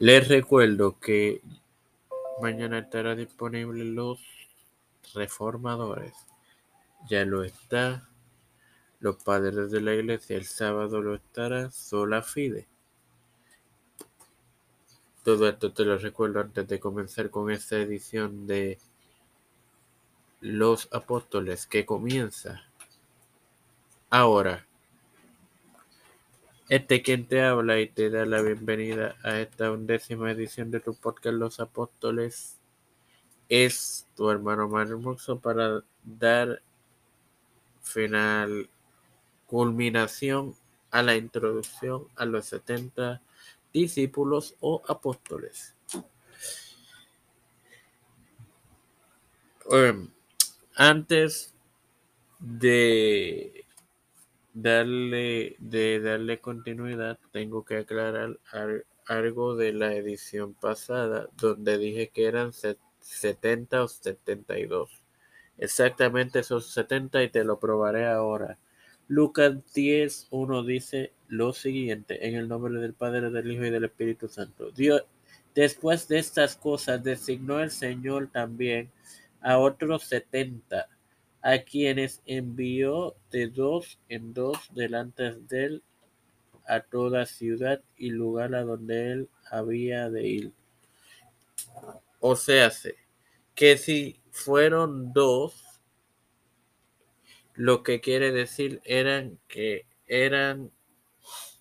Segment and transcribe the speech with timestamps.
[0.00, 1.42] Les recuerdo que
[2.40, 4.20] mañana estará disponible los
[5.12, 6.14] reformadores.
[7.08, 8.08] Ya lo está.
[9.00, 12.68] Los padres de la iglesia el sábado lo estará sola fide.
[15.24, 18.78] Todo esto te lo recuerdo antes de comenzar con esta edición de
[20.40, 22.62] Los Apóstoles que comienza
[24.10, 24.67] ahora.
[26.68, 30.94] Este quien te habla y te da la bienvenida a esta undécima edición de tu
[30.94, 32.58] podcast Los Apóstoles
[33.48, 36.60] es tu hermano Mario Muxo para dar
[37.80, 38.68] final,
[39.46, 40.54] culminación
[40.90, 43.22] a la introducción a los 70
[43.72, 45.74] discípulos o apóstoles.
[49.70, 50.10] Um,
[50.76, 51.54] antes
[52.38, 53.64] de
[54.62, 58.38] darle, de darle continuidad, tengo que aclarar
[59.06, 64.90] algo de la edición pasada, donde dije que eran 70 o 72.
[65.58, 68.58] Exactamente esos 70 y te lo probaré ahora.
[69.06, 73.84] Lucas 10, 1 dice lo siguiente, en el nombre del Padre, del Hijo y del
[73.84, 74.70] Espíritu Santo.
[74.72, 75.04] Dios,
[75.54, 78.90] después de estas cosas, designó el Señor también
[79.40, 80.88] a otros 70
[81.42, 85.82] a quienes envió de dos en dos delante de él
[86.66, 90.52] a toda ciudad y lugar a donde él había de ir.
[92.20, 92.70] O sea,
[93.54, 95.80] que si fueron dos,
[97.54, 100.70] lo que quiere decir eran que eran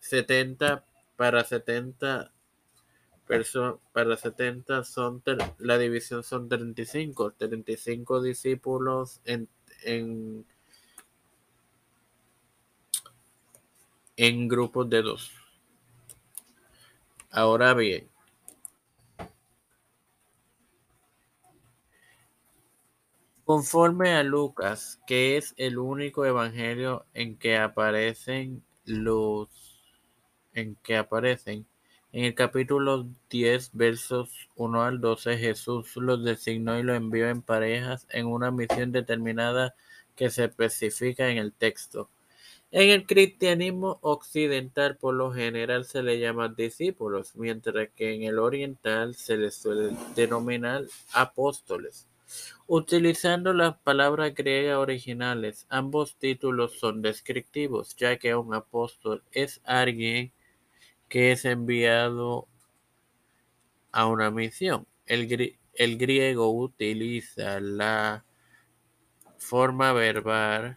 [0.00, 0.84] 70
[1.16, 2.32] para 70
[3.26, 5.22] personas, para 70 son,
[5.58, 9.48] la división son 35, 35 discípulos en
[9.84, 10.44] en,
[14.16, 15.30] en grupos de dos.
[17.30, 18.08] Ahora bien,
[23.44, 29.48] conforme a Lucas, que es el único evangelio en que aparecen los
[30.52, 31.66] en que aparecen
[32.14, 37.42] en el capítulo 10, versos 1 al 12, Jesús los designó y los envió en
[37.42, 39.74] parejas en una misión determinada
[40.14, 42.08] que se especifica en el texto.
[42.70, 48.38] En el cristianismo occidental por lo general se le llama discípulos, mientras que en el
[48.38, 52.06] oriental se les suele denominar apóstoles.
[52.68, 60.30] Utilizando las palabras griegas originales, ambos títulos son descriptivos, ya que un apóstol es alguien
[61.14, 62.48] que es enviado
[63.92, 64.84] a una misión.
[65.06, 65.28] El,
[65.96, 68.24] griego utiliza la
[69.38, 70.76] forma verbal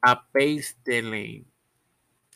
[0.00, 1.46] apeistelein,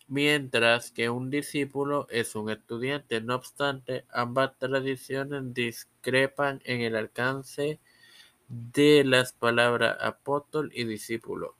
[0.06, 3.20] mientras que un discípulo es un estudiante.
[3.20, 7.80] No obstante, ambas tradiciones discrepan en el alcance
[8.46, 11.59] de las palabras apóstol y discípulo.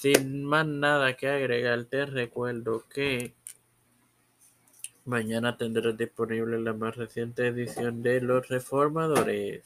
[0.00, 3.34] Sin más nada que agregar, te recuerdo que
[5.04, 9.64] mañana tendrás disponible la más reciente edición de Los Reformadores.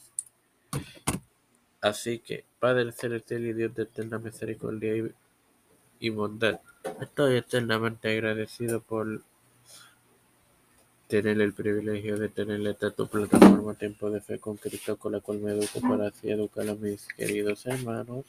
[1.81, 5.13] Así que, Padre Celestial y Dios de eterna misericordia
[5.99, 6.61] y, bondad,
[6.99, 9.21] estoy eternamente agradecido por
[11.09, 15.19] tener el privilegio de tener esta tu plataforma Tiempo de Fe con Cristo, con la
[15.19, 18.25] cual me educo para así educar a mis queridos hermanos.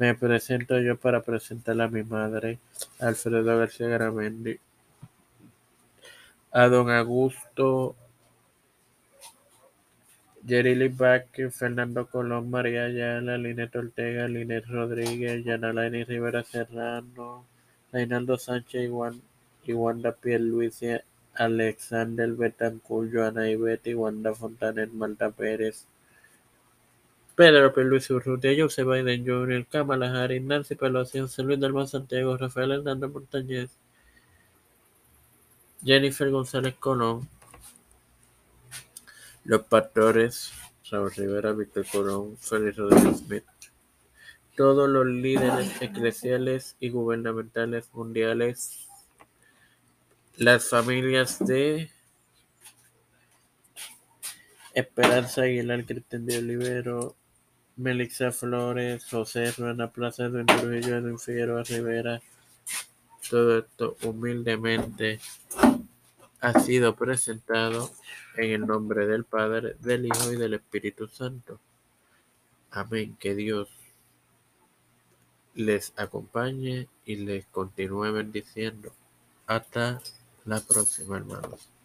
[0.00, 2.58] Me presento yo para presentar a mi madre,
[3.00, 4.58] Alfredo García Garamendi,
[6.52, 7.94] a don Augusto
[10.46, 17.44] Jerry Vázquez, Fernando Colón, María Ayala, Linet Ortega, Linet Rodríguez, Yanalaini Rivera Serrano,
[17.92, 18.90] Reinaldo Sánchez,
[19.66, 20.96] y Wanda Pierluisi,
[21.34, 25.84] Alexander Betancourt, Joana Ibeti, Wanda Fontanet, Malta Pérez,
[27.40, 32.72] Pedro Luis Urrutia, José Biden Jr., Kamala Harris, Nancy Pelosi, José Luis del Santiago, Rafael
[32.72, 33.70] Hernández Montañez,
[35.82, 37.26] Jennifer González Colón,
[39.44, 40.52] los pastores,
[40.90, 43.44] Raúl Rivera, Víctor Colón, Félix Rodríguez Smith,
[44.54, 48.86] todos los líderes eclesiales y gubernamentales mundiales,
[50.36, 51.90] las familias de
[54.74, 57.16] Esperanza Aguilar, Cristian de Olivero,
[57.80, 62.20] Melissa Flores, José Ruana Plaza, Edwin Trujillo, Edwin Figueroa Rivera.
[63.30, 65.18] Todo esto humildemente
[66.42, 67.90] ha sido presentado
[68.36, 71.58] en el nombre del Padre, del Hijo y del Espíritu Santo.
[72.70, 73.16] Amén.
[73.18, 73.70] Que Dios
[75.54, 78.92] les acompañe y les continúe bendiciendo.
[79.46, 80.02] Hasta
[80.44, 81.70] la próxima, hermanos.